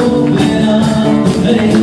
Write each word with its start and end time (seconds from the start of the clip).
open 0.00 0.38
up 0.68 1.26
the 1.26 1.40
veil. 1.42 1.79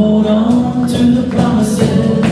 hold 0.00 0.26
on 0.26 0.88
to 0.88 0.98
the 1.16 1.28
promises. 1.28 2.29